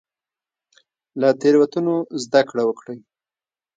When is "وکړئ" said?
2.65-2.97